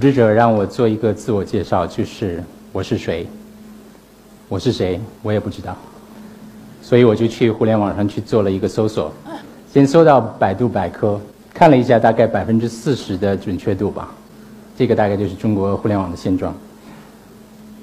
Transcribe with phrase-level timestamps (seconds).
[0.00, 2.42] 组织者让我做一个自我介绍，就是
[2.72, 3.26] 我是谁，
[4.48, 5.76] 我是谁，我也不知道，
[6.80, 9.12] 所以我就去互联网上去做了一个搜索，
[9.70, 11.20] 先搜到百度百科，
[11.52, 14.14] 看了一下，大概百分之四十的准确度吧，
[14.74, 16.54] 这个大概就是中国互联网的现状。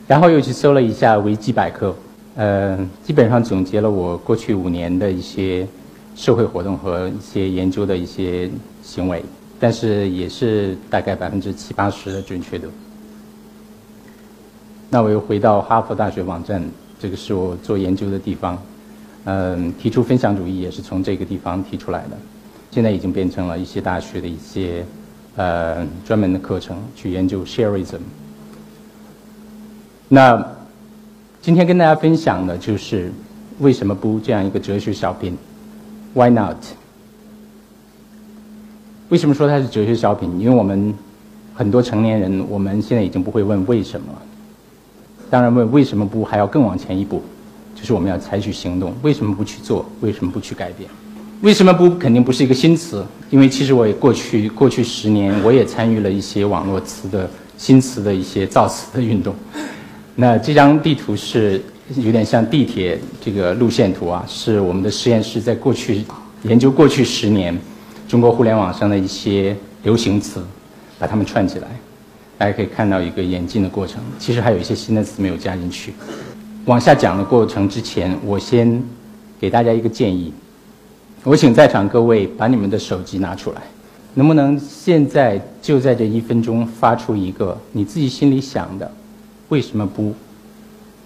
[0.07, 1.95] 然后又去搜了一下维基百科，
[2.35, 5.67] 呃，基本上总结了我过去五年的一些
[6.15, 8.49] 社会活动和一些研究的一些
[8.81, 9.23] 行为。
[9.59, 12.67] 但是也是大概百分之七八十的准确度。
[14.89, 16.63] 那我又回到哈佛大学网站，
[16.99, 18.57] 这个是我做研究的地方。
[19.25, 22.17] 嗯，提出分享主义也是从这个地方提出来的。
[22.71, 24.85] 现在已经变成了一些大学的一些
[25.35, 27.99] 呃专门的课程，去研究 shareism。
[30.07, 30.41] 那
[31.41, 33.11] 今天跟大家分享的就是
[33.59, 35.37] 为什么不这样一个哲学小品
[36.13, 36.57] ？Why not？
[39.09, 40.29] 为什么说它是哲学小品？
[40.37, 40.93] 因为我们
[41.53, 44.21] 很多成年人，我们现在已经不会问为什么了。
[45.29, 47.23] 当然，问为什么不还要更往前一步，
[47.73, 48.93] 就是我们要采取行动。
[49.01, 49.85] 为什么不去做？
[50.01, 50.89] 为什么不去改变？
[51.41, 53.05] 为什么不肯定不是一个新词？
[53.29, 59.33] 因为其实我也过去过去十年，我也参与了一些网络词的新词的一些造词的运动。
[60.15, 61.61] 那这张地图是
[61.95, 66.03] 有点像地铁这个路线图啊，是我们的实验室在过去
[66.43, 67.57] 研究过去十年。
[68.07, 70.41] 中国互联网上的一些流行词，
[70.97, 71.67] 把它们串起来，
[72.37, 74.01] 大家可以看到一个演进的过程。
[74.17, 75.93] 其实还有一些新的词没有加进去。
[76.65, 78.81] 往下讲的过程之前，我先
[79.39, 80.33] 给大家一个建议。
[81.23, 83.61] 我请在场各位把你们的手机拿出来，
[84.13, 88.89] 能不能现在就在这一分钟发出一个你自己心里想的，
[89.49, 90.13] 为什么不？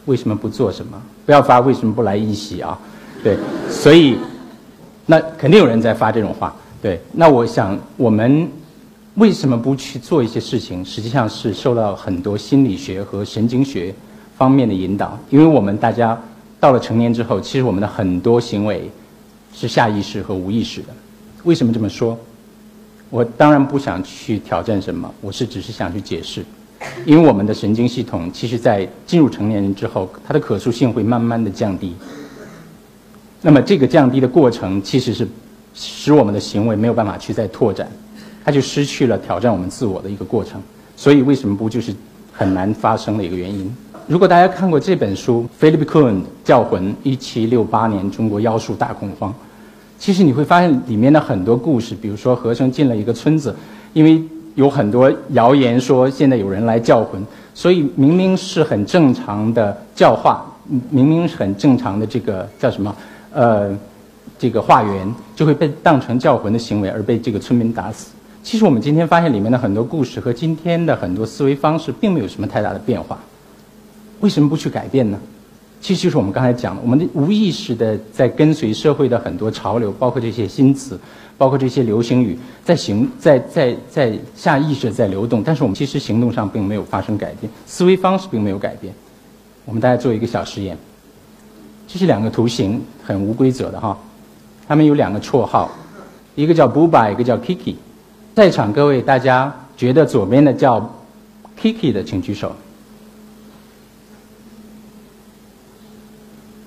[0.06, 1.01] 为什么不做什么？
[1.25, 2.78] 不要发为什么不来一席啊？
[3.23, 3.38] 对，
[3.69, 4.17] 所以
[5.07, 6.56] 那肯定有人在发这种话。
[6.81, 8.49] 对，那我想我们
[9.13, 10.83] 为什么不去做一些事情？
[10.83, 13.93] 实际上是受到很多心理学和神经学
[14.35, 15.15] 方面的引导。
[15.29, 16.19] 因为我们大家
[16.59, 18.89] 到了成年之后，其实我们的很多行为
[19.53, 20.87] 是下意识和无意识的。
[21.43, 22.17] 为什么这么说？
[23.11, 26.43] 我当然不想去挑战什么，我是只是想去解释。
[27.05, 31.93] 因为我们的神经系统，其实在进入成年人之后，它的可塑性会慢慢的降低。
[33.43, 35.27] 那么这个降低的过程，其实是。
[35.73, 37.87] 使我们的行为没有办法去再拓展，
[38.43, 40.61] 它就失去了挑战我们自我的一个过程。
[40.95, 41.93] 所以为什么不就是
[42.31, 43.75] 很难发生的一个原因？
[44.07, 49.33] 如果大家看过这本书《Philip Cohen 教魂》，一七六八年中国妖术大恐慌，
[49.97, 53.55] 其实你会发现里面的很多故事，比如说和珅进了一个村子，
[53.93, 54.21] 因为
[54.55, 57.23] 有很多谣言说现在有人来叫魂，
[57.53, 60.45] 所以明明是很正常的教化，
[60.89, 62.95] 明明是很正常的这个叫什么？
[63.33, 63.75] 呃。
[64.41, 68.09] 这个化缘就会被当成叫魂的行为而被这个村民打死。
[68.41, 73.19] 其实我们今天发现里面的很多故事和今天的很多思维方式并没有什么太大的变化。
[74.19, 75.19] 为什么不去改变呢？
[75.79, 81.00] 其实就是我们刚才讲的，我们的无意识的在跟随社会的很多潮流，包括这些新词，
[81.38, 82.35] 包括这些流行语，
[82.66, 88.91] 在行在在在下意识在流动，但是我们其实行动上并没有发生改变，思维方式并没有改变。
[89.66, 90.75] 我们大家做一个小实验，
[91.88, 93.96] 这是两个图形，很无规则的哈。
[94.71, 95.69] 他们有两个绰号，
[96.33, 97.75] 一个叫 Buba，一个叫 Kiki。
[98.33, 100.79] 在场各位，大家觉得左边的叫
[101.61, 102.47] Kiki 的，请举手；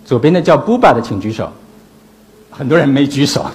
[0.04, 1.50] 左边的叫 Buba 的，请举手。
[2.50, 3.46] 很多人没举手，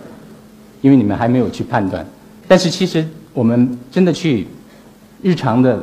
[0.80, 2.06] 因为你们还没有去判断。
[2.48, 4.48] 但是其实我们真的去
[5.20, 5.78] 日常的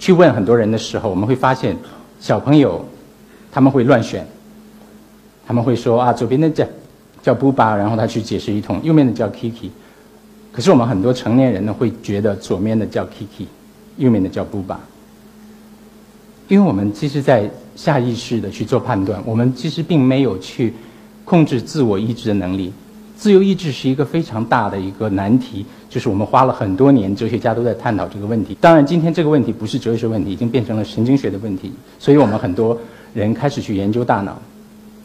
[0.00, 1.76] 去问很多人的时候，我们会发现
[2.18, 2.84] 小朋友
[3.52, 4.26] 他们会乱选。
[5.48, 6.62] 他们会说啊，左边的叫
[7.22, 9.70] 叫 Buba，然后他去解释一通，右面的叫 Kiki。
[10.52, 13.46] 可是我们很多成年人呢，会觉得左面的叫 Kiki，
[13.96, 14.76] 右面的叫 Buba。
[16.48, 20.74] 因为我们其实，在下意识的去做判断，我们其实并没有去
[21.24, 22.70] 控制自我意志的能力。
[23.16, 28.54] 自由意志是一个非常大的一个难题，就是我们花了很多年，哲学家都在探讨这个问题。
[28.60, 32.78] 当然，今天这个问题不是哲学问题，已经变成了神经学的问题，所以我们很多
[33.14, 34.38] 人开始去研究大脑。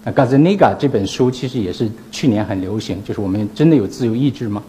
[0.06, 4.62] 那《Gazzaniga》这本书其实也是去年很流行，就是我们真的有自由意志吗？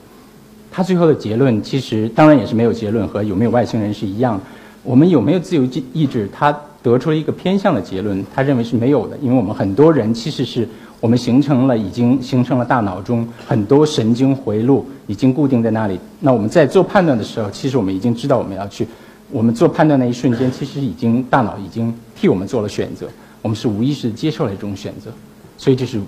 [0.70, 4.40] 他最后的结论其实当然也是没有结论，和有没有外星人是一样。
[4.82, 6.28] 我们有没有自由意志？
[6.32, 10.68] 他得出了一个偏向的结论，他认为是没有的，因为我们很多人其实是
[11.00, 15.98] 我们形成了已经形成了大脑中很多神经回路已经固定在那里。
[16.20, 18.86] 那我们在做判断的时候，其实我们已经知道我们要去，
[19.30, 23.08] 我们做判断那一瞬间，其实已经大脑已经替我们做了选择。
[23.44, 25.10] 我们是无意识接受了这种选择，
[25.58, 26.00] 所以这是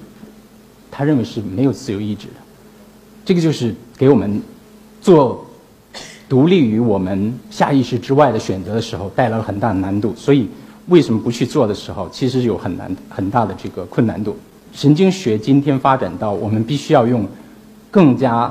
[0.91, 2.35] 他认为是没有自由意志的。
[3.27, 4.41] 这个就是给我们
[5.03, 5.45] 做
[6.31, 10.15] 独立于我们下意识之外的选择的时候，带来了很大的难度。
[10.17, 10.49] 所以，
[10.87, 14.35] 为什么不去做的时候，其实有很难很大的这个困难度。
[14.73, 17.27] 神经学今天发展到我们必须要用
[17.91, 18.51] 更加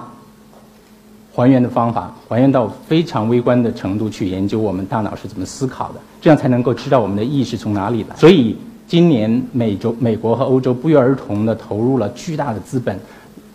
[1.33, 8.15] 还原的方法，还原到非常微观的程度去研究我们大脑是怎么思考的，这样才能够知道我们的意识从哪里来。
[8.15, 8.55] 所以，
[8.87, 12.99] 今年美洲、美国和欧洲不约而同的投入了巨大的资本，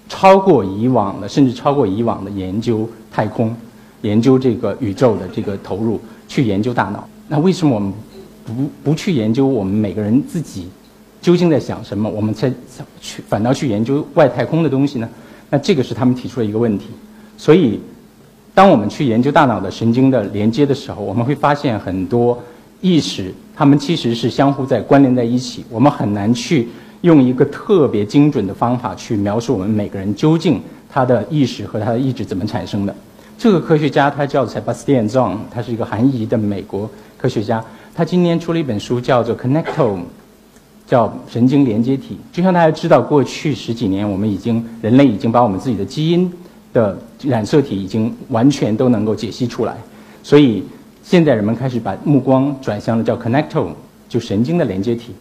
[0.09, 3.55] 超过以往的，甚至超过以往的研究太空。
[4.03, 7.07] 研究这个宇宙的这个投入，去研究大脑。
[7.29, 7.93] 那为什么我们
[8.45, 10.69] 不不去研究我们每个人自己
[11.21, 12.09] 究竟在想什么？
[12.09, 12.51] 我们才
[13.01, 15.09] 去反倒去研究外太空的东西呢？
[15.51, 16.87] 那这个是他们提出的一个问题。
[17.37, 17.79] 所以，
[18.55, 22.37] 当我们去研究大脑的神经的连接的时候，我们会发现很多
[22.81, 25.65] 意识，它们其实是相互在关联在一起。
[25.71, 26.69] 我们很难去
[27.03, 32.95] 用一个特别精准的方法去描述我们每个人究竟他的意识和他的意志怎么产生的。
[33.39, 37.65] 这个科学家他叫 Sebastian Zong，他是一个韩裔的美国科学家。
[37.95, 39.99] 他今年出了一本书，叫做《Connectome》，
[40.87, 42.19] 叫神经连接体。
[42.33, 46.31] 就像大家知道，过去十几年，我们已经人类已经把我们自己的基因
[46.73, 49.77] 的染色体已经完全都能够解析出来。
[50.23, 50.63] 所以
[51.03, 53.75] 现在人们开始把目光转向了叫 Connectome，
[54.09, 55.15] 就神经的连接体。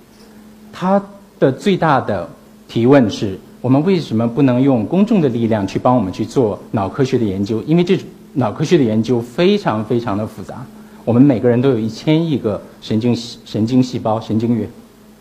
[0.72, 1.02] 它
[1.40, 2.30] 的最大的
[2.68, 3.40] 提问是。
[3.62, 7.62] 我们为什么不能用公众的力量去帮我们去做脑科学的研究？
[7.64, 8.00] 因为这
[8.36, 10.66] 脑科学的研究非常非常的复杂。
[11.04, 14.66] 我们每个人都有一千亿个神经神经细胞、神经元，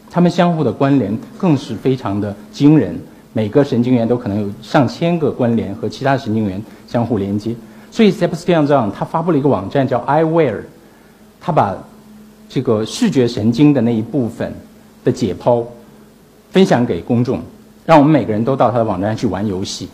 [0.09, 2.97] 它们相互的关联更是非常的惊人。
[3.33, 7.53] 每个神经元都可能有上千个关联和其他神经元相互连接。
[7.91, 10.63] 所以 Sebastian z h n g 他发布了一个网站叫 EyeWare，
[11.41, 11.77] 他把
[12.49, 14.53] 这个视觉神经的那一部分
[15.05, 15.65] 的解剖
[16.51, 17.41] 分享给公众。
[17.87, 19.89] 让我们每个人都到他的网站去玩游戏。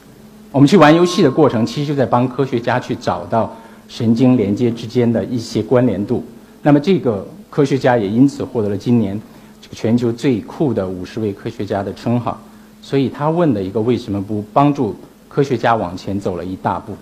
[0.50, 3.56] 我们去玩游戏的过程，其实就在帮科学家去找到
[3.88, 6.24] 神经连接之间的一些关联度。
[6.62, 9.20] 那么，这个科学家也因此获得了今年
[9.62, 12.36] 这个全球最酷的五十位科学家的称号。
[12.82, 14.96] 所以他问的一个为什么不帮助
[15.28, 16.96] 科学家往前走了一大步？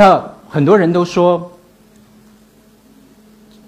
[0.00, 1.52] 那很多人都说，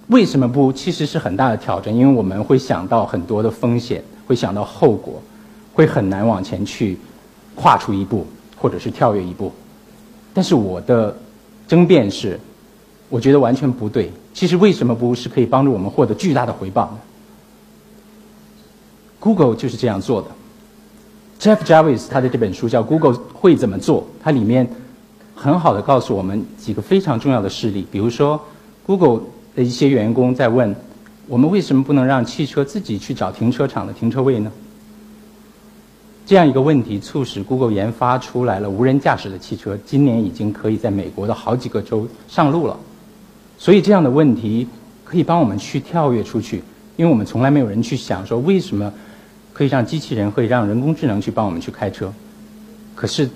[0.06, 0.73] 为什么不？
[0.73, 5.20] 其实是很大的挑战，因为我们会想到很多的风险，会想到后果。
[5.75, 6.99] 会很难往前去
[7.55, 8.26] 跨出一步，
[8.56, 9.52] 或者是跳跃一步。
[10.32, 11.14] 但是我的
[11.69, 12.40] 争辩是，
[13.11, 14.11] 我觉得完全不对。
[14.32, 16.99] 其实为什么不是可以帮助我们获得巨大的回报呢
[19.20, 20.29] ？Google 就是这样做的。
[21.38, 24.67] Jeff Jarvis 他的这本书叫《Google 会怎么做》，它里面
[25.34, 27.87] 很好的告诉我们几个非常重要的事例。
[27.90, 28.40] 比如说
[28.84, 29.23] ，Google
[29.55, 30.75] 的一些员工在问：
[31.26, 34.50] 我们为什么不能让汽车自己去找停车场的停车位呢？
[36.25, 42.79] 这样一个问题，促使 Google 研发出来了无人驾驶的汽车，今年已经可以在美国的好几个州上路了。
[43.58, 44.67] 所以这样的问题
[45.05, 46.62] 可以帮我们去跳跃出去，
[46.96, 48.93] 因为我们从来没有人去想说为什么
[49.52, 52.12] 可以让机器人可以让人工智能去帮我们去开车，
[52.94, 53.29] 可是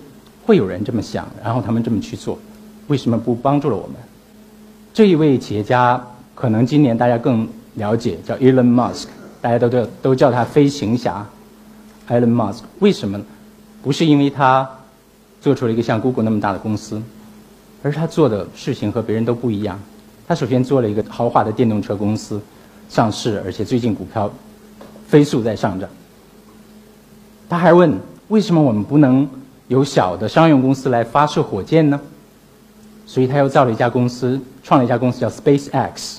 [0.47, 2.39] 会有人这么想，然后他们这么去做，
[2.87, 3.97] 为什么不帮助了我们？
[4.95, 6.01] 这一位企业家
[6.37, 9.07] 可能今年大家更了解，叫 Elon Musk，
[9.41, 11.27] 大家都叫都叫他飞行侠。
[12.09, 13.21] Elon Musk 为什么？
[13.83, 14.69] 不是因为他
[15.41, 17.03] 做出了一个像 Google 那么大的公司，
[17.83, 19.81] 而是他做的事情和别人都不一样。
[20.29, 22.41] 他首先做了一个豪华的电动车公司
[22.89, 24.31] 上市，而且最近股票
[25.09, 25.89] 飞速在上涨。
[27.49, 27.97] 他还问：
[28.29, 29.29] 为什么我们不能
[29.69, 32.01] 由小的商用公司来发射火箭呢？
[33.07, 36.19] 所以他又造了一家公司，创了一家公司叫 SpaceX，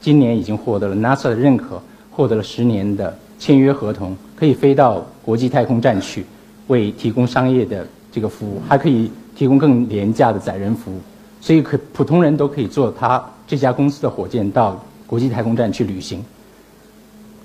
[0.00, 3.16] 今年已经获得了 NASA 的认可，获得了十年的。
[3.38, 6.24] 签约合同可以飞到国际太空站去，
[6.68, 11.00] 为提供商业的这个服务，还可以提供更廉价的载人服务，
[11.40, 16.24] 所以可普通人都可以坐他这家公司的火箭到国际太空站去旅行。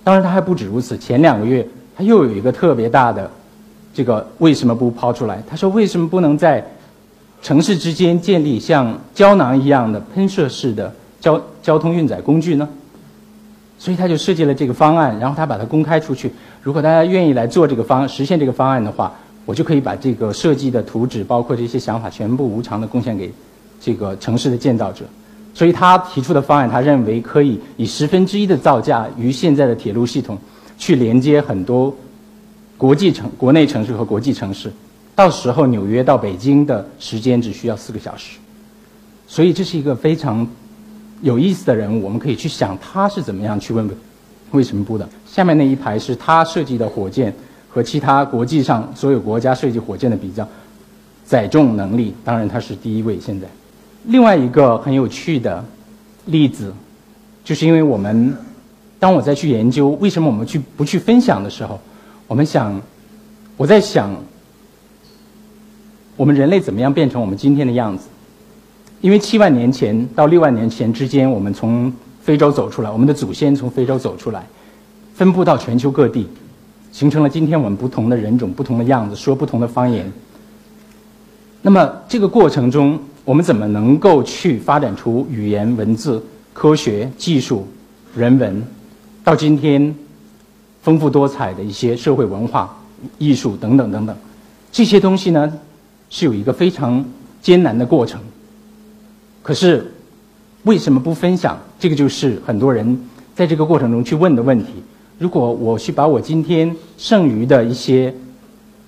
[0.03, 0.95] 当然，他还不止如此。
[0.95, 3.27] 前两个月，他又有一个特别大的
[3.97, 5.41] 这个为什么不抛出来？
[5.49, 6.63] 他说：为什么不能在
[7.41, 12.69] 城市之间建立像胶囊一样的喷射式的交交通运载工具呢？
[13.79, 16.31] 所以他就设计了这个方案，然后他把它公开出去。
[16.61, 19.11] 如果大家愿意来做这个方实现这个方案的话，
[19.45, 23.33] 我就可以把这个设计的图纸，包括这些想法，全部无偿的贡献给
[23.81, 25.05] 这个城市的建造者。
[25.55, 30.37] 所以他提出的方案，他认为可以以十分之一的造价，与现在的铁路系统
[30.77, 31.91] 去连接很多
[32.77, 34.71] 国际城、国内城市和国际城市。
[35.15, 38.37] 到时候纽约到北京的时间只需要四个小时。
[39.27, 40.47] 所以这是一个非常。
[41.23, 43.89] 有意思的人物，我们可以去想他是怎么样去问
[44.51, 45.09] 为什么不的。
[45.25, 47.33] 下面那一排是他设计的火箭
[47.67, 50.47] 和其他国际上所有国家设计火箭的比较。
[51.25, 53.19] 载重能力，当然它是第一位。
[53.19, 53.47] 现在，
[54.05, 55.65] 另外一个很有趣的
[56.27, 56.71] 例子，
[57.43, 58.37] 就是因为我们
[58.97, 61.77] 当我在去研究为什么我们去不去分享的时候，
[62.27, 62.81] 我们想，
[63.55, 64.13] 我在想，
[66.17, 68.07] 我们人类怎么样变成我们今天的样子？
[68.99, 71.91] 因为七万年前到六万年前之间，我们从
[72.21, 74.45] 非洲走出来，我们的祖先从非洲走出来，
[75.13, 76.27] 分布到全球各地。
[76.91, 80.11] 形成了今天我们不同的人种、不同的样子，说不同的方言。
[81.61, 87.67] 那么这个过程中，我们怎么能够去发展出语言、文字、科学技术、
[88.15, 88.63] 人文，
[89.23, 89.93] 到今天
[90.87, 92.73] 丰富多彩的一些社会文化、
[93.17, 94.15] 艺术等等等等，
[94.71, 95.51] 这些东西呢，
[96.09, 97.03] 是有一个非常
[97.41, 98.21] 艰难的过程。
[99.43, 99.93] 可是
[100.63, 101.59] 为什么不分享？
[101.77, 102.97] 这个就是很多人
[103.35, 104.75] 在这个过程中去问的问题。
[105.19, 108.15] 如果我去把我今天剩余的一些，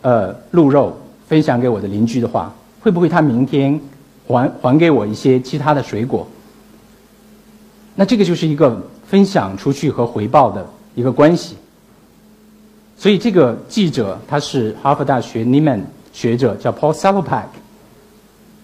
[0.02, 3.78] 呃，鹿肉分享给我的邻居的话，会不会他明天
[4.26, 6.26] 还还给我一些其他的水果？
[7.96, 10.66] 那这个就是一个分享出去和回报的
[10.96, 11.58] 一个关系。
[13.00, 15.80] 所以这个记者他是哈佛大学 Nieman
[16.12, 17.46] 学者，叫 Paul Salopak。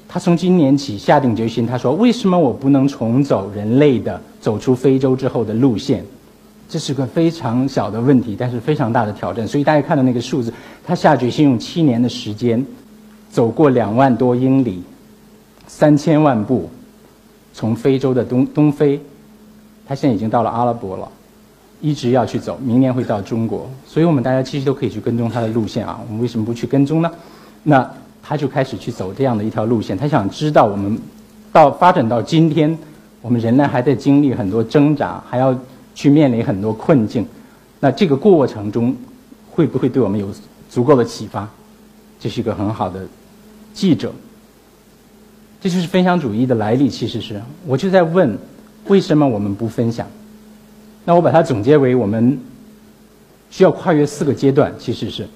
[0.09, 6.03] 他从今年起下定决心，他说：“为什么我不能重走人类的走出非洲之后的路线？”
[6.67, 9.47] 这是个非常小的问题，但是非常大的挑战。
[9.47, 10.53] 所以大家看到那个数字，
[10.85, 12.65] 他下决心用七年的时间，
[13.29, 14.83] 走过两万多英里，
[15.65, 16.69] 三千万步，
[17.53, 18.99] 从非洲的东东非，
[19.87, 21.09] 他现在已经到了阿拉伯了，
[21.85, 23.69] 一直要去走，明年会到中国。
[23.85, 25.99] 所以我们大家其实都可以去跟踪他的路线啊。
[26.07, 27.11] 我们为什么不去跟踪呢？
[27.63, 27.87] 那
[28.23, 30.97] 他就开始去走这样的一条路线，他想知道我们
[31.51, 32.75] 到发展到今天，
[33.21, 35.55] 我们人类还在经历很多挣扎，还要。
[35.97, 37.25] 去面临很多困境，
[37.79, 38.93] 那这个过程中
[39.49, 40.27] 会不会对我们有
[40.69, 41.47] 足够的启发？
[42.19, 43.07] 这是一个很好的
[43.73, 44.11] 记者。
[45.61, 46.89] 这就是分享主义的来历。
[46.89, 48.37] 其实是我就在问，
[48.87, 50.05] 为什么我们不分享？
[51.05, 52.37] 那我把它总结为我们
[53.49, 54.73] 需要跨越四个阶段。
[54.77, 55.27] 其实是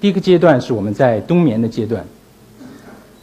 [0.00, 2.04] 第一个阶段是我们在冬眠的阶段，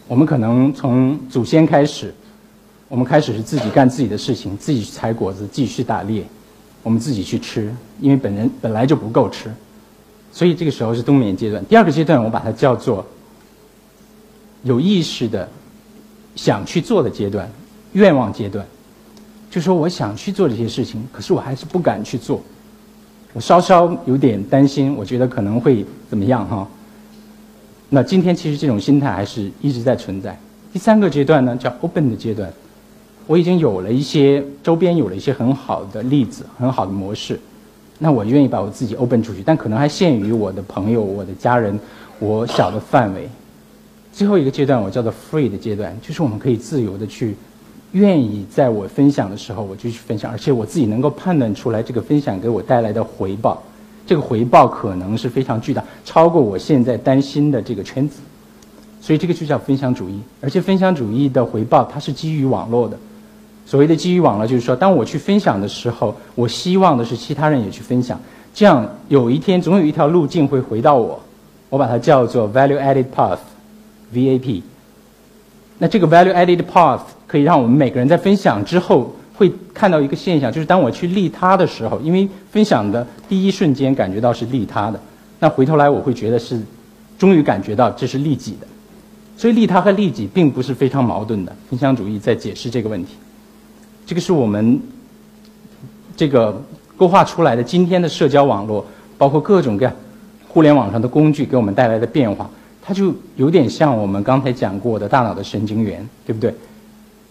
[0.07, 2.13] 我们可能从祖先开始，
[2.87, 6.23] 我们开始是自己干自己的事情，自己去采果子，继续打猎。
[6.81, 9.51] 我们自己去吃，因为本人本来就不够吃，
[10.31, 11.65] 所以这个时候是冬眠阶段。
[11.65, 13.03] 第二个阶段，我把它叫做
[14.61, 15.49] 有意识的
[16.35, 17.51] 想去做的阶段，
[17.93, 18.63] 愿望阶段。
[19.55, 22.41] 就说我想去做这些事情，可是我还是不敢去做，
[23.31, 26.67] 我稍稍有点担心，我觉得可能会怎么样哈？
[27.87, 30.37] 那今天其实这种心态还是一直在存在。
[30.73, 32.51] 第三个阶段呢，叫 open 的阶段。
[33.27, 37.39] 我已经有了一些周边有了一些很好的例子，很好的模式，
[37.99, 41.79] 那我愿意把我自己 open 出去，但可能还限于我的朋友、我的家人，
[42.19, 43.29] 我小的范围。
[44.11, 47.37] 最后一个阶段我叫做 free 的阶段，就是我们可以自由的去，
[47.95, 53.63] 愿意在我分享的时候我就去分享，而且我自己能够判断出来这个分享给我带来的回报，
[54.05, 58.19] 这个回报可能是非常巨大，超过我现在担心的这个圈子。
[58.99, 62.97] 所以这个就叫分享主义，而且分享主义的回报它是基于网络的。
[63.65, 68.19] 所谓的基于网络，就是说，当我去分享的时候，我希望的是其他人也去分享，
[68.53, 71.17] 这样有一天总有一条路径会回到我，
[71.69, 74.61] 我把它叫做 value added path，VAP。
[75.77, 84.99] 那这个 value added path 可以让我们每个人在分享之后会看到一个现象，就是当我去利他的时候，因为分享的第一瞬间感觉到是利他的，
[85.39, 86.61] 那回头来我会觉得是
[87.17, 88.67] 终于感觉到这是利己的，
[89.35, 91.55] 所以利他和利己并不是非常矛盾的。
[91.69, 93.15] 分享主义在解释这个问题。
[94.05, 94.79] 这个是我们
[96.15, 96.61] 这个
[96.95, 98.85] 勾画出来的今天的社交网络，
[99.17, 99.93] 包括各种各样
[100.47, 102.49] 互联网上的工具给我们带来的变化，
[102.81, 106.53] 它就有点像我们刚才讲过的大脑的神经元，对不对？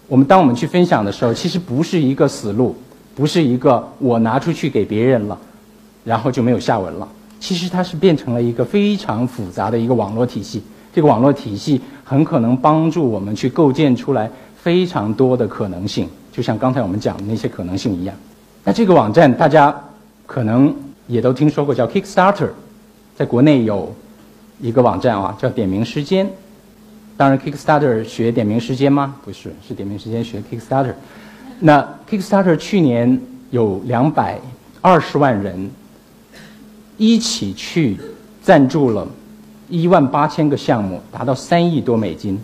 [0.06, 2.76] 我们当我们去分享的时候，其实不是一个死路，
[3.14, 5.38] 不是一个我拿出去给别人了，
[6.04, 7.08] 然后就没有下文了。
[7.40, 10.62] 其实它是变成了一个非常复杂的一个网络体系。
[10.92, 14.30] 这个网络体系很可能帮助我们去构建出来
[14.62, 16.08] 非常多的可能性。
[16.30, 18.14] 就像刚才我们讲的那些可能性一样，
[18.62, 19.75] 那这个网站大家
[20.26, 20.75] 可能
[21.06, 22.49] 也都听说过，叫 Kickstarter，
[23.16, 23.94] 在国内有
[24.61, 26.28] 一个网站啊，叫点名时间。
[27.16, 29.16] 当然，Kickstarter 学点名时间吗？
[29.25, 30.94] 不是，是点名时间学 Kickstarter。
[31.61, 34.40] 那 Kickstarter 去年有两百
[34.80, 35.71] 二十万人
[36.97, 37.97] 一起去
[38.42, 39.06] 赞助了
[39.68, 42.38] 一万八千个项目，达到三亿多美金。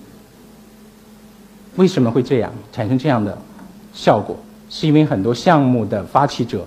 [1.76, 3.36] 为什么会这样产生这样的？
[3.92, 4.36] 效果
[4.68, 6.64] 是因为很多项目的发起者，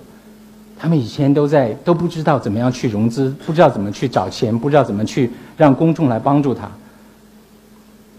[0.78, 6.70] 他们以前都在都不知道怎么样去融资，不知道怎么去找钱，不知道怎么去让公众来帮助他。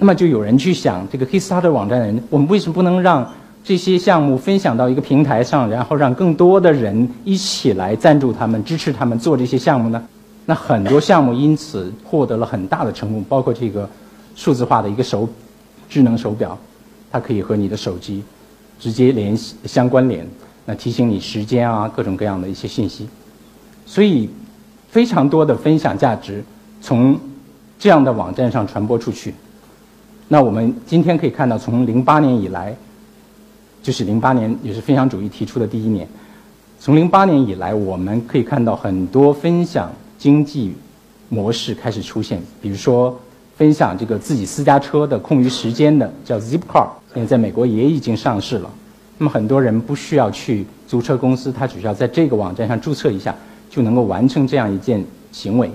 [0.05, 3.27] 那么就有人去想，这个 Kickstarter 网站的人，我们为什么不能让
[3.63, 9.99] 这些项目分享到一个平台上，然后让更多的人一起来赞助他们、支持他们做这些项目呢？
[10.45, 13.89] 那很多项目因此获得了很大的成功，包括这个
[14.35, 15.27] 数字化的一个手
[15.89, 16.55] 智能手表，
[17.11, 18.23] 它可以和你的手机
[18.79, 20.23] 直接联系相关联，
[20.67, 23.09] 那提醒你时间啊，各种各样的一些信息。
[23.87, 24.29] 所以，
[24.87, 26.43] 非常多的分享价值
[26.79, 27.19] 从
[27.79, 29.33] 这样的网站上传播出去。
[30.27, 32.75] 那我们今天可以看到，从零八年以来，
[33.81, 36.07] 就是零八年也是分享主义提出的第一年。
[36.79, 40.73] 从零八年以来，我们可以看到很多分享经济
[41.29, 43.17] 模式开始出现，比如说
[43.55, 48.69] 分享这个自己私家车的空余时间的，叫 Zipcar，现在在美国也已经上市了。
[49.17, 53.35] 那么很多人不需要去租车公司，他只需要在这个网站上注册一下。
[53.67, 55.03] 就能够完成这样一件
[55.33, 55.69] 行为，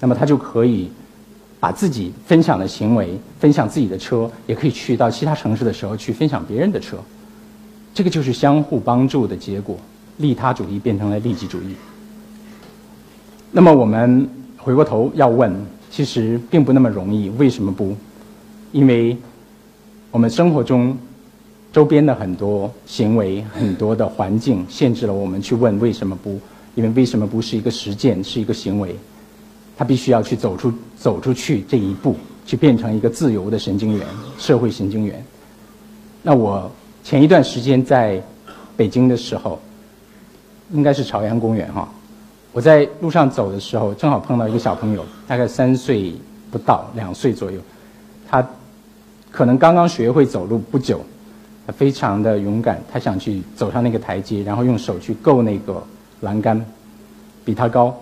[0.00, 0.90] 那么他就可以
[1.66, 6.96] 把自己分享的行为，分享自己的车，也可以去到其他城市的时候去分享别人的车。
[7.92, 9.76] 这个就是相互帮助的结果，
[10.18, 11.74] 利他主义变成了利己主义。
[13.50, 15.52] 那么我们回过头要问，
[15.90, 17.96] 其实并不那么容易，为什么不？
[18.70, 19.16] 因为
[20.12, 20.96] 我们生活中
[21.72, 26.38] 周边的很多行为、很多的环境，限制了我们去问为什么不。
[26.76, 28.94] 因为为什么不是一个实践，是一个行为？
[29.76, 34.06] 他必须要去走出走出去这一步，去变成一个自由的神经元，
[34.38, 35.24] 社会神经元。
[36.22, 36.70] 那我
[37.04, 38.22] 前一段时间在
[38.76, 39.60] 北京的时候，
[40.72, 41.88] 应该是朝阳公园哈，
[42.52, 46.14] 我在路上走的时候，正好碰到一个小朋友，大概三岁
[46.50, 47.60] 不到，两岁左右，
[48.28, 48.46] 他
[49.30, 51.04] 可能刚刚学会走路不久，
[51.66, 55.82] 他非常的勇敢，他想去走上那个台阶，然后用手去够那个。
[56.22, 56.64] 栏杆
[57.44, 57.94] 比他高，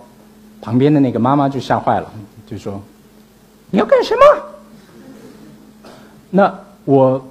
[0.61, 2.11] 旁边的那个妈妈就吓坏了，
[2.47, 2.81] 就说
[3.71, 4.21] ：“你要干什么？”
[6.31, 6.53] 那
[6.85, 7.23] 我，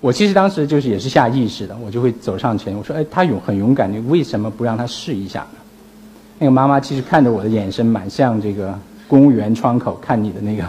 [0.00, 5.46] 我其实当时就是也是下意识的，我就会走上前，我说：“哎，他勇很勇敢，你为什么不让他试一下？”
[6.38, 8.78] 那个妈妈其实看着我的眼神蛮像这个
[9.08, 10.64] 公务员窗口看你的那个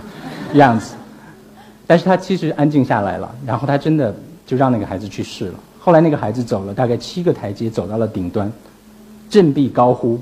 [0.54, 0.96] 样子，
[1.86, 5.60] 但是他其实安静下来了，然后他真的就让那个孩子去试了。
[5.80, 8.52] 后来那个孩子走了大概七个台阶，走到了顶端。
[9.28, 10.20] 振臂高呼，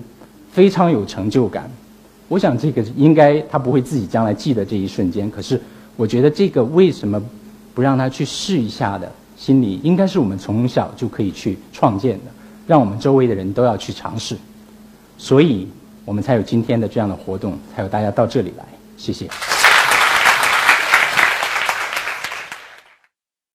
[0.53, 1.69] 非常有成就感。
[2.27, 5.29] 我想这个应该他不会自己将来记得这一瞬间。
[5.29, 5.59] 可是
[5.95, 7.21] 我觉得这个为什么
[7.73, 12.31] 不让他去试一下的心理，应该是我们从小就可以去创建的，
[12.67, 14.37] 让我们周围的人都要去尝试。
[15.17, 15.67] 所以
[16.05, 18.65] 我们才有今天的这样的活动，才有大家到这里来。
[18.95, 19.27] 谢谢。